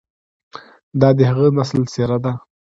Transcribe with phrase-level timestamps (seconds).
[0.99, 2.33] دا د هغه نسل څېره ده،